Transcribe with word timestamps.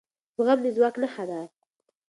زغم 0.35 0.59
د 0.63 0.67
ځواک 0.75 0.95
نښه 1.01 1.23
ده 1.29 1.39